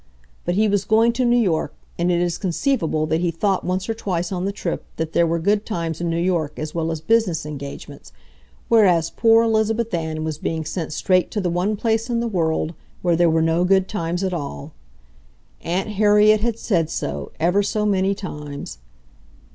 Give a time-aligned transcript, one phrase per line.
[0.45, 3.87] But he was going to New York, and it is conceivable that he thought once
[3.87, 6.89] or twice on the trip that there were good times in New York as well
[6.91, 8.11] as business engagements,
[8.67, 12.73] whereas poor Elizabeth Ann was being sent straight to the one place in the world
[13.03, 14.73] where there were no good times at all.
[15.61, 18.79] Aunt Harriet had said so, ever so many times.